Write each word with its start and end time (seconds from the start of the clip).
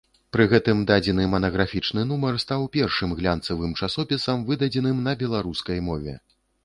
Пры 0.35 0.45
гэтым 0.51 0.79
дадзены 0.91 1.25
манаграфічны 1.33 2.05
нумар 2.11 2.39
стаў 2.45 2.65
першым 2.77 3.13
глянцавым 3.19 3.75
часопісам, 3.85 4.37
выдадзеным 4.49 4.97
на 5.09 5.13
беларускай 5.25 5.77
мове. 5.93 6.17